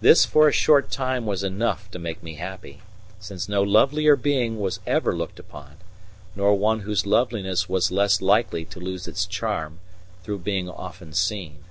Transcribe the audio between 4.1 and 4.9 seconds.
being was